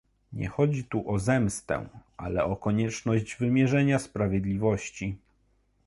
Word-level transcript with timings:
Nie 0.33 0.47
chodzi 0.47 0.83
tu 0.83 1.09
o 1.11 1.19
zemstę, 1.19 1.85
ale 2.17 2.43
o 2.43 2.55
konieczność 2.55 3.35
wymierzenia 3.37 3.99
sprawiedliwości 3.99 5.17